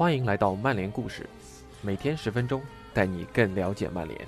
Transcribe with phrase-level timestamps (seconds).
[0.00, 1.28] 欢迎来到曼联故事，
[1.82, 2.62] 每天十分钟，
[2.94, 4.18] 带你更了解曼联。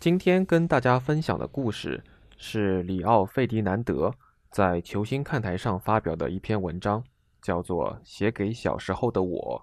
[0.00, 2.02] 今天跟大家分享的故事
[2.38, 4.10] 是里奥·费迪南德
[4.50, 7.04] 在球星看台上发表的一篇文章，
[7.42, 9.62] 叫做《写给小时候的我》。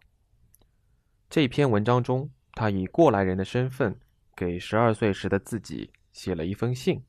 [1.32, 4.00] 这篇文章中，他以过来人的身份。
[4.40, 7.04] 给十二岁时的自己写了一封信，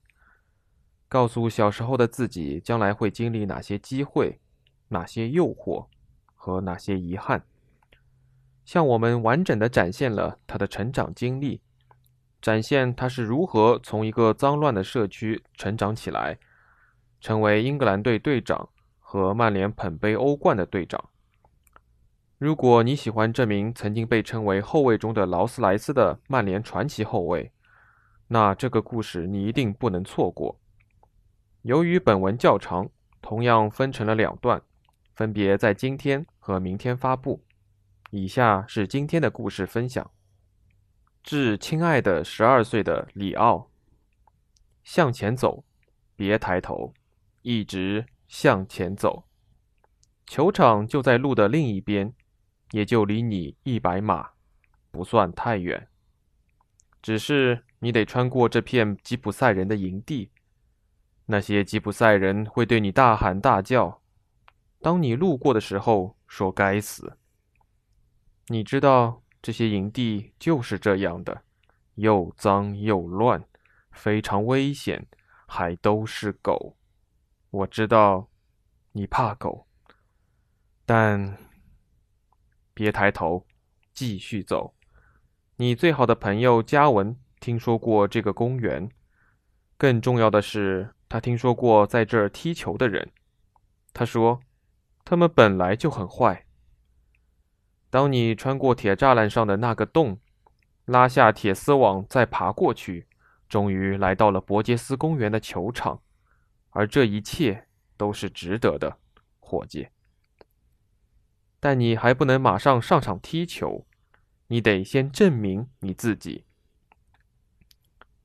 [1.08, 4.40] 告诉小时候的自己将来会经历哪些机会、
[4.88, 5.86] 哪些诱惑
[6.34, 7.44] 和哪些遗憾，
[8.64, 11.60] 向我们完整的展现了他的成长经历，
[12.42, 16.36] 展现他是如何从一个脏乱的社区成长起来，
[17.20, 21.09] 成为英格兰队队长和曼联捧杯欧冠的队长。
[22.40, 27.52] 如果你喜欢这名曾经被称为后卫中的劳斯莱斯的曼联传奇后卫，
[28.28, 30.58] 那这个故事你一定不能错过。
[31.60, 32.88] 由于本文较长，
[33.20, 34.62] 同样分成了两段，
[35.12, 37.44] 分别在今天和明天发布。
[38.10, 40.10] 以下是今天的故事分享：
[41.22, 43.68] 致亲爱的十二岁的里奥，
[44.82, 45.62] 向前走，
[46.16, 46.94] 别抬头，
[47.42, 49.24] 一直向前走。
[50.26, 52.14] 球场就在路的另一边。
[52.72, 54.30] 也就离你一百码，
[54.90, 55.88] 不算太远。
[57.02, 60.30] 只是你得穿过这片吉普赛人的营地，
[61.26, 64.02] 那些吉普赛人会对你大喊大叫。
[64.80, 67.16] 当你路过的时候，说“该死”。
[68.48, 71.42] 你知道这些营地就是这样的，
[71.94, 73.44] 又脏又乱，
[73.90, 75.06] 非常危险，
[75.46, 76.76] 还都是狗。
[77.50, 78.28] 我知道
[78.92, 79.66] 你怕狗，
[80.84, 81.49] 但。
[82.74, 83.46] 别抬头，
[83.92, 84.74] 继续走。
[85.56, 88.88] 你最好的朋友嘉文听说过这个公园，
[89.76, 93.10] 更重要的是，他听说过在这儿踢球的人。
[93.92, 94.40] 他说，
[95.04, 96.46] 他们本来就很坏。
[97.90, 100.20] 当你穿过铁栅栏上的那个洞，
[100.84, 103.06] 拉下铁丝网，再爬过去，
[103.48, 106.00] 终于来到了伯杰斯公园的球场，
[106.70, 108.96] 而这一切都是值得的，
[109.40, 109.88] 伙计。
[111.60, 113.86] 但你还不能马上上场踢球，
[114.46, 116.46] 你得先证明你自己。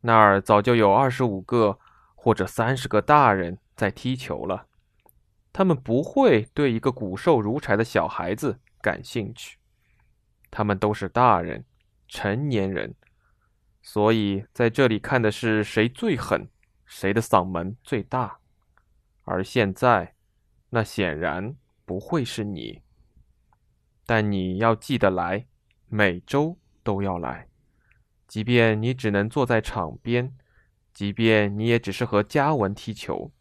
[0.02, 1.78] 那儿早就有二十五个
[2.16, 4.68] 或者三十个大人在踢球了，
[5.52, 9.58] 他们不会对一个骨瘦如柴的小孩子感兴趣。
[10.50, 11.66] 他们都是大人，
[12.08, 12.96] 成年人，
[13.82, 16.48] 所以在这里看的是谁最狠，
[16.86, 18.40] 谁的嗓门最大。
[19.24, 20.14] 而现在，
[20.70, 22.85] 那显然不会是你。
[24.06, 25.48] 但你要记得来，
[25.88, 27.48] 每周都要来，
[28.28, 30.36] 即便你只能坐在场边，
[30.94, 33.32] 即便你也只是和嘉文踢球。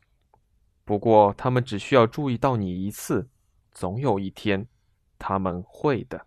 [0.85, 3.29] 不过他们只需要注意到你一次，
[3.73, 4.67] 总有一天
[5.19, 6.27] 他们会的。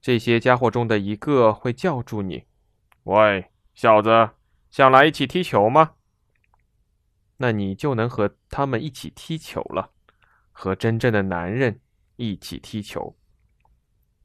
[0.00, 2.44] 这些家伙中的一个会叫住你
[3.04, 4.30] ：“喂，小子，
[4.70, 5.94] 想来一起踢球吗？”
[7.38, 9.92] 那你就能和他们一起踢球了，
[10.50, 11.80] 和真正的男人。
[12.18, 13.16] 一起踢球，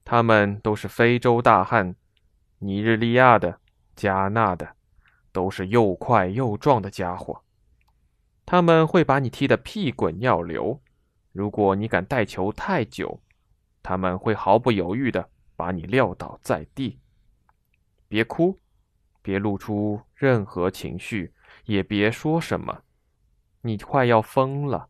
[0.04, 1.96] 他们都是非洲大汉，
[2.58, 3.60] 尼日利亚的、
[3.96, 4.76] 加纳的，
[5.32, 7.44] 都是又快又壮的家伙。
[8.48, 10.82] 他们会把你踢得屁滚尿流。
[11.32, 13.22] 如果你敢带球太久，
[13.84, 17.00] 他们会毫不犹豫地把你撂倒在地。
[18.08, 18.60] 别哭，
[19.22, 21.32] 别露出任何情绪，
[21.66, 22.82] 也别说什么。
[23.62, 24.90] 你快要疯了。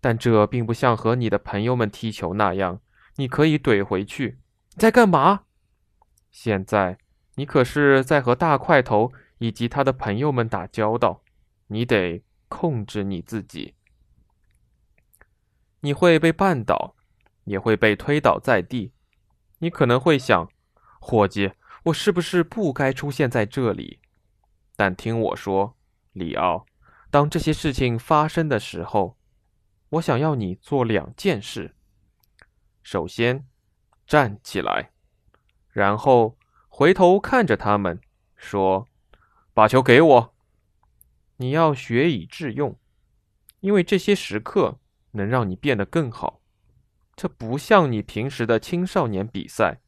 [0.00, 2.80] 但这并不像和你的朋友们踢球那样，
[3.16, 4.38] 你可以怼回去。
[4.76, 5.42] 在干嘛？
[6.30, 6.98] 现在
[7.34, 11.22] 你可是在和大块头以及他的朋友们打交道，
[11.66, 13.74] 你得控制你自己。
[15.80, 16.94] 你会被绊倒，
[17.44, 18.92] 也会被推倒在地。
[19.58, 20.48] 你可能会想，
[21.00, 21.52] 伙计，
[21.84, 23.98] 我是不是不该出现在这里？
[24.76, 25.76] 但听我说，
[26.12, 26.66] 里奥，
[27.10, 29.17] 当这些事情发生的时候。
[29.90, 31.74] 我想要你做两件事：
[32.82, 33.46] 首先，
[34.06, 34.90] 站起来，
[35.70, 36.36] 然后
[36.68, 37.98] 回头看着他们，
[38.36, 38.86] 说
[39.54, 40.34] ：“把球给我。”
[41.40, 42.78] 你要学以致用，
[43.60, 44.78] 因为这些时刻
[45.12, 46.42] 能让你变得更好。
[47.16, 49.80] 这不像你平时的青少年比赛，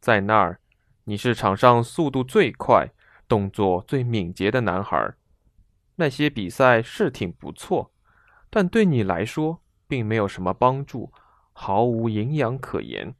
[0.00, 0.60] 在那儿
[1.04, 2.90] 你是场上速度最快、
[3.26, 5.14] 动作最敏捷的男孩。
[5.96, 7.92] 那些比赛是挺不错。
[8.50, 11.12] 但对你来说并没有什么帮助，
[11.52, 13.14] 毫无营养可言。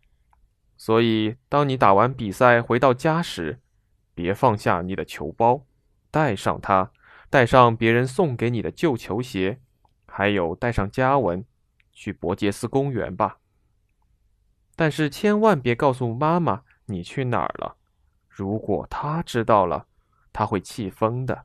[0.77, 3.61] 所以，当你打完比赛回到家时，
[4.15, 5.67] 别放下你的球包，
[6.11, 6.91] 带上它，
[7.29, 9.61] 带上别人送给你的旧球鞋，
[10.07, 11.45] 还有带上家文，
[11.93, 13.39] 去伯杰斯公园吧。
[14.75, 17.77] 但是千万别告诉妈妈你去哪儿了，
[18.29, 19.87] 如果她知道了，
[20.33, 21.45] 她会气疯的。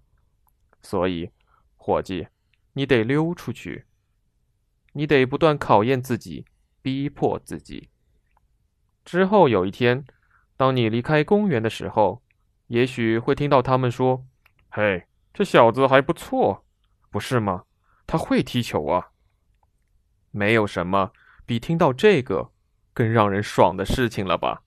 [0.81, 1.29] 所以，
[1.75, 2.27] 伙计，
[2.75, 3.86] 你得溜出去，
[4.94, 6.45] 你得不断考验自己，
[6.81, 7.89] 逼迫自己。
[9.04, 10.06] 之后有一天，
[10.56, 12.22] 当你离开公园的时候，
[12.68, 14.25] 也许会听到他们说
[14.69, 16.66] ：“嘿，这小子还不错，
[17.10, 17.63] 不是吗？
[18.07, 19.12] 他会踢球啊。”
[20.31, 21.12] 没有什么
[21.45, 22.51] 比听到这个
[22.94, 24.63] 更让人爽的事情了吧？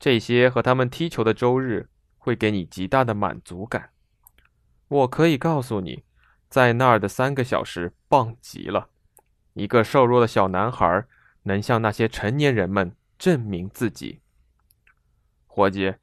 [0.00, 1.88] 这些和他们踢球的周日
[2.18, 3.90] 会给你极大的满足感。
[4.88, 6.03] 我可以告诉你，
[6.54, 8.88] 在那儿的三个小时棒极了。
[9.54, 11.04] 一个瘦弱的小男孩
[11.42, 14.20] 能向那些成年人们证明自己。
[15.48, 15.94] 伙计。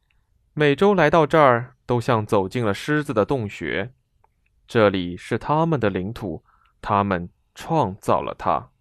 [0.54, 3.94] 每周来到这儿，都像走进了狮子的洞穴。
[4.68, 6.44] 这里是他们的领土，
[6.82, 8.72] 他们创造了它。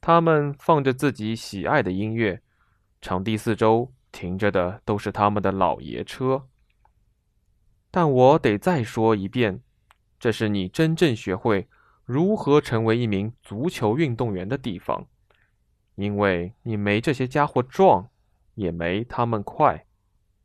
[0.00, 2.42] 他们放着自己喜爱的音乐，
[3.00, 6.48] 场地四周停着的都是他们的老爷车。
[7.92, 9.60] 但我得再说一遍，
[10.24, 11.68] 这是你真正学会
[12.06, 15.06] 如何成为一名足球运动员的地方，
[15.96, 18.08] 因为你没这些家伙壮，
[18.54, 19.84] 也没他们快。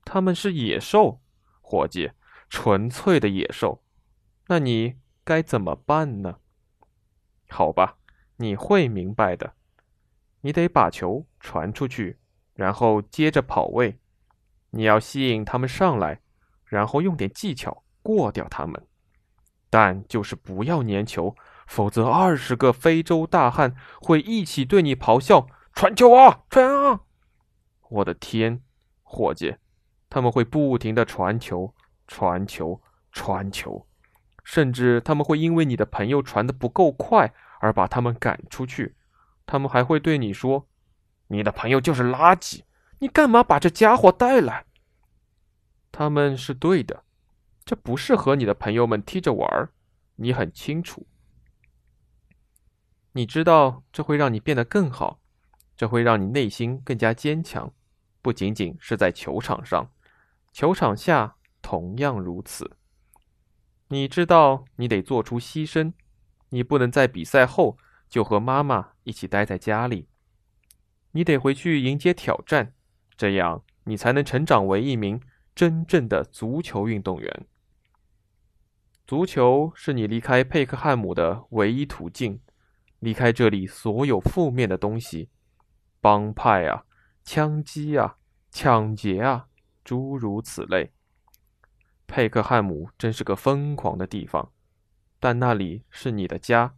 [0.04, 1.22] 他们是野兽，
[1.62, 2.12] 伙计，
[2.50, 3.82] 纯粹的野兽。
[4.48, 6.40] 那你该怎么办呢？
[7.48, 8.00] 好吧，
[8.36, 9.54] 你会明白的。
[10.42, 12.18] 你得把球传出去，
[12.54, 13.98] 然后接着跑位。
[14.72, 16.20] 你要吸引他们上来，
[16.66, 18.86] 然后用点技巧过掉他们。
[19.70, 21.36] 但就是不要粘球，
[21.68, 27.02] 否则二十个非洲大汉会一起对你咆哮：“传球啊，传啊！”
[27.90, 28.62] 我的天，
[29.04, 29.56] 伙计！
[30.10, 31.74] 他们会不停的传球、
[32.08, 32.82] 传球、
[33.12, 33.88] 传球，
[34.44, 38.96] 甚至他们会因为你的朋友传的不够快而把他们赶出去。
[39.46, 40.68] 他们还会对你说
[41.30, 42.62] ：“你的朋友就是垃圾，
[43.00, 44.66] 你干嘛把这家伙带来？”
[45.92, 47.04] 他们是对的，
[47.70, 49.70] 这不是和你的朋友们踢着玩儿，
[50.16, 51.06] 你很清楚。
[53.12, 55.20] 你知道这会让你变得更好，
[55.78, 57.72] 这会让你内心更加坚强，
[58.24, 59.92] 不仅仅是在球场上。
[60.52, 62.76] 球场下同样如此。
[63.90, 65.94] 你知道，你得做出牺牲，
[66.50, 67.78] 你不能在比赛后
[68.10, 70.08] 就和妈妈一起待在家里，
[71.12, 72.74] 你得回去迎接挑战，
[73.16, 75.22] 这样你才能成长为一名
[75.54, 77.46] 真正的足球运动员。
[79.10, 82.40] 足球是你离开佩克汉姆的唯一途径，
[83.00, 85.30] 离开这里所有负面的东西，
[86.00, 86.86] 帮派啊，
[87.24, 88.18] 枪击啊，
[88.52, 89.48] 抢劫啊。
[89.84, 90.92] 诸如此类，
[92.06, 94.52] 佩克汉姆真是个疯狂的地方，
[95.20, 96.76] 但那里是你的家，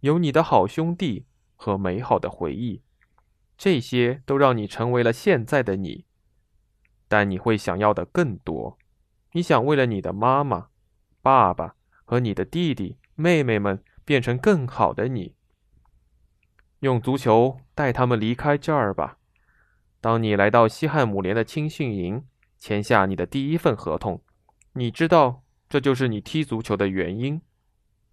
[0.00, 2.80] 有你的好兄弟和美好的回忆，
[3.58, 6.06] 这些都让你成为了现在的你。
[7.08, 8.78] 但你会想要的更多，
[9.32, 10.68] 你想为了你的妈妈、
[11.24, 11.74] 爸爸
[12.04, 15.34] 和你的弟弟妹妹们变成更好的你。
[16.80, 19.16] 用足球带他们离开这儿吧。
[20.00, 22.24] 当你来到西汉姆联的青训营。
[22.56, 24.22] 签下你的第一份合同，
[24.72, 27.42] 你知道这就是你踢足球的原因。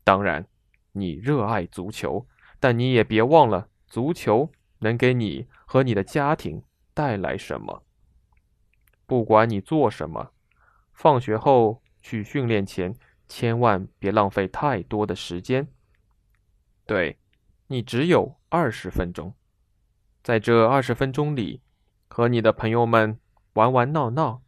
[0.03, 0.45] 当然，
[0.91, 2.27] 你热爱足球，
[2.59, 6.61] 但你也别忘了足球能给你和你的家庭
[6.93, 7.85] 带来什么。
[9.05, 10.33] 不管你做什么，
[10.91, 12.95] 放学后去训练前，
[13.27, 15.67] 千万别浪费太多的时间。
[16.85, 17.19] 对，
[17.67, 19.33] 你只有二十分钟，
[20.23, 21.61] 在这二十分钟里，
[22.07, 23.19] 和你的朋友们。
[23.55, 24.43] 玩玩闹闹，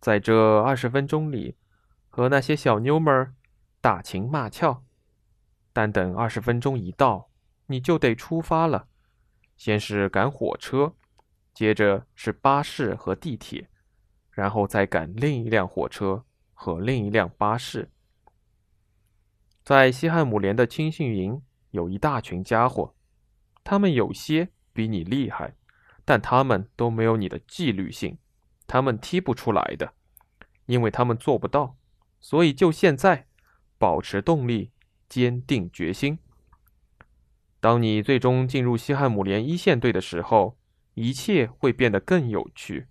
[0.00, 1.58] 在这二十分钟里，
[2.08, 3.34] 和那些小妞们
[3.82, 4.82] 打情骂俏。
[5.74, 7.28] 但等二十分钟一到，
[7.66, 8.88] 你就得出发了。
[9.58, 10.94] 先是赶火车，
[11.52, 13.68] 接着是巴士和地铁，
[14.30, 16.24] 然后再赶另一辆火车
[16.62, 17.88] 和另一辆巴士。
[19.64, 21.40] 在西汉姆联的青训营
[21.70, 22.94] 有一大群家伙，
[23.64, 25.56] 他们有些比你厉害，
[26.04, 28.18] 但他们都没有你的纪律性。
[28.66, 29.94] 他们踢不出来的，
[30.66, 31.78] 因为他们做不到。
[32.20, 33.26] 所以就现在，
[33.78, 34.72] 保持动力，
[35.08, 36.18] 坚定决心。
[37.58, 40.58] 当你最终进入西汉姆联一线队的时候，
[40.92, 42.88] 一切会变得更有趣，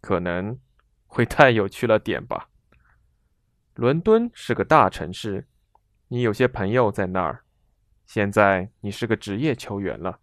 [0.00, 0.58] 可能
[1.06, 2.47] 会太有趣了点吧。
[3.78, 5.46] 伦敦是个大城市，
[6.08, 7.44] 你有些朋友在那儿。
[8.06, 10.18] 现在你是个职业球员了，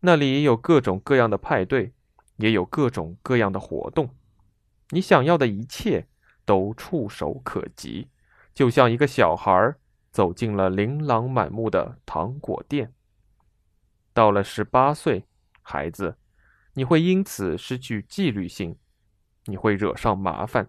[0.00, 1.94] 那里有各种各样的派对。
[2.36, 4.10] 也有各种各样的活动，
[4.90, 6.06] 你想要的一切
[6.44, 8.08] 都触手可及，
[8.52, 9.74] 就像一个小孩
[10.10, 12.92] 走进了琳琅满目的糖果店。
[14.12, 15.24] 到了十八岁，
[15.62, 16.16] 孩子，
[16.74, 18.76] 你会因此失去纪律性，
[19.46, 20.68] 你会惹上麻烦，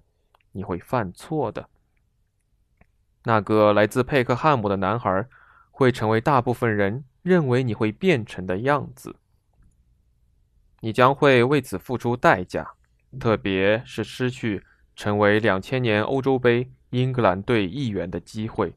[0.53, 1.70] 你会犯错的。
[3.24, 5.27] 那个来自佩克汉姆的男孩
[5.72, 9.15] 会成为大部分人认为你会变成的样子。
[10.82, 12.74] 你将会为此付出代价，
[13.20, 14.63] 特别是失去
[14.96, 18.75] 成为两千年欧洲杯英格兰队一员的机会，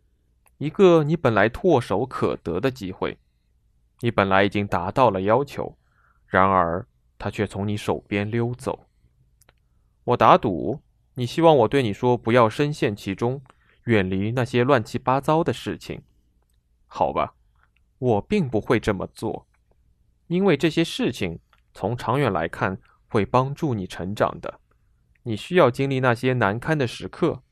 [0.59, 3.19] 一个你本来唾手可得的机会。
[4.01, 5.77] 你本来已经达到了要求，
[6.27, 6.87] 然而
[7.19, 8.87] 他却从你手边溜走。
[10.05, 10.81] 我打赌，
[11.15, 13.43] 你希望我对你说不要深陷其中，
[13.87, 16.03] 远离那些乱七八糟的事情。
[16.87, 17.35] 好吧，
[17.99, 19.49] 我并不会这么做，
[20.29, 21.41] 因为这些事情。
[21.79, 24.61] 从长远来看，会帮助你成长的。
[25.25, 27.43] 你需要经历那些难堪的时刻，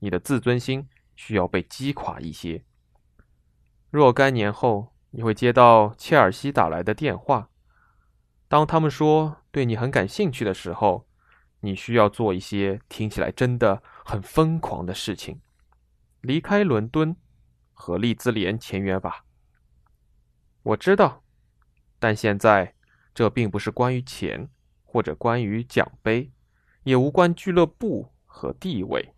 [0.00, 2.62] 你的自尊心需要被击垮一些。
[3.88, 7.48] 若干年后，你会接到切尔西打来的电话，
[8.48, 11.06] 当他们说对你很感兴趣的时候，
[11.60, 15.40] 你需要做一些听起来真的很疯狂的事情：
[16.20, 17.16] 离开伦敦，
[17.72, 19.24] 和利兹联签约吧。
[20.62, 21.22] 我知道，
[21.98, 22.74] 但现在。
[23.12, 24.48] 这并不是关于钱，
[24.84, 26.30] 或者关于奖杯，
[26.84, 29.14] 也无关俱乐部和地位。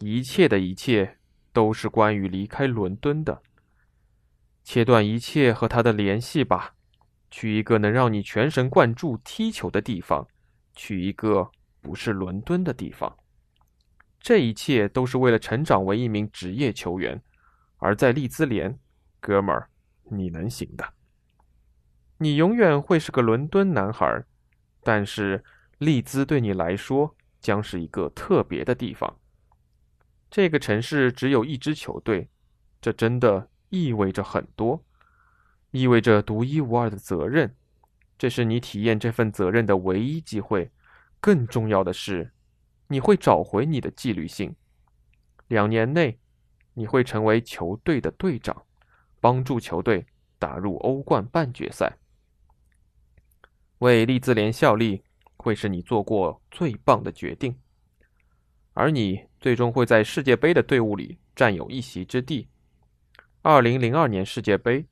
[0.00, 1.18] 一切的一切
[1.50, 3.42] 都是关于离开伦敦的。
[4.62, 6.74] 切断一切和他的联系吧，
[7.30, 10.28] 去一个能让你全神贯注踢球的地方，
[10.74, 11.50] 去一个
[11.80, 13.16] 不是伦敦的地方。
[14.20, 17.20] 这一切都是为了成长为一名职业球员。
[17.78, 18.78] 而在利兹联，
[19.18, 19.70] 哥们儿，
[20.10, 20.92] 你能行的。
[22.18, 24.22] 你永远会是个伦敦男孩，
[24.82, 25.42] 但是
[25.78, 29.16] 利兹对你来说将是一个特别的地方。
[30.30, 32.28] 这个城市只有一支球队，
[32.82, 34.84] 这真的意味着很多，
[35.70, 37.56] 意味着独一无二的责任。
[38.18, 40.70] 这是你体验这份责任的唯一机会。
[41.18, 42.30] 更重要的是，
[42.92, 44.56] 你会找回你的纪律性。
[45.46, 46.18] 两年内，
[46.74, 48.64] 你会成为球队的队长，
[49.20, 50.04] 帮助球队
[50.40, 51.98] 打入欧冠半决赛。
[53.78, 55.04] 为利兹联效力
[55.36, 57.56] 会是你做过最棒的决定，
[58.72, 62.48] 而你最终会在世界杯的队伍里占有一席之地。
[63.42, 64.84] 二零零二年世界杯，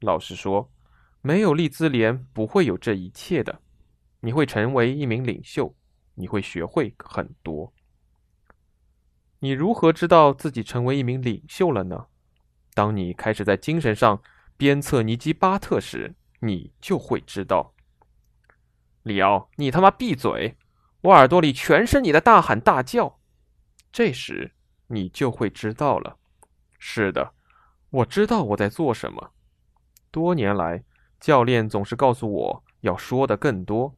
[0.00, 0.68] 老实说，
[1.22, 3.62] 没有利兹联不会有这一切的。
[4.18, 5.72] 你会成为一名领袖，
[6.16, 7.72] 你会学会很多。
[9.38, 12.06] 你如何知道自己成为一名领袖了呢？
[12.74, 14.20] 当你开始在精神上
[14.56, 17.72] 鞭策尼基巴特时，你就会知道。
[19.02, 20.56] 里奥，你他妈闭嘴！
[21.02, 23.20] 我耳朵里全是你的大喊大叫。
[23.92, 24.52] 这时，
[24.88, 26.18] 你就会知道了。
[26.78, 27.32] 是的，
[27.90, 29.32] 我知道我在做什么。
[30.10, 30.82] 多年来，
[31.20, 33.94] 教练总是告诉我要说的更多，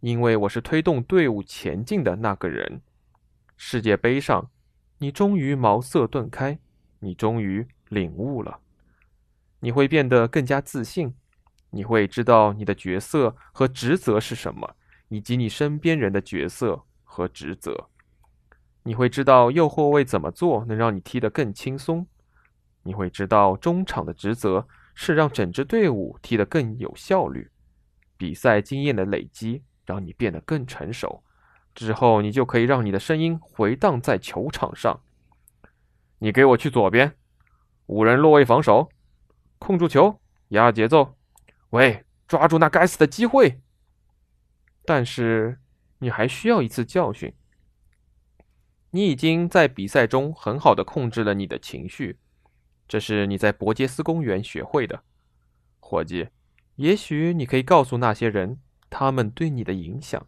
[0.00, 2.80] 因为我是推动队伍前进的那个人。
[3.56, 4.50] 世界杯上，
[4.98, 6.58] 你终于茅塞顿开，
[7.00, 8.60] 你终于领悟了，
[9.60, 11.14] 你会变得更加自信。
[11.70, 14.76] 你会知道你的角色和职责是什么，
[15.08, 17.88] 以及你身边人的角色和职责。
[18.84, 22.06] 你会知道右后卫怎么做能让你踢得更轻松。
[22.84, 27.50] 你会知道中场的职责是让整支队伍踢得更有效率。
[28.16, 31.24] 比赛经验的累积让你变得更成熟，
[31.74, 35.00] 之后你就可以让你的声音回荡在球场上。
[36.18, 37.16] 你给我去左边，
[37.86, 38.90] 五人落位防守，
[39.58, 41.16] 控住球，压节奏。
[41.70, 43.62] 喂，抓住那该死的机会！
[44.84, 45.58] 但是
[46.00, 47.34] 你还需要一次教训。
[48.90, 52.18] 你已经在比赛中很好的控制了你的情绪，
[52.86, 55.02] 这是你在伯杰斯公园学会的，
[55.80, 56.28] 伙计。
[56.76, 58.58] 也许你可以告诉那些人
[58.90, 60.26] 他们对你的影响。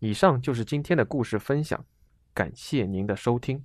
[0.00, 1.84] 以上就是今天的故事分享，
[2.34, 3.64] 感谢您的收听。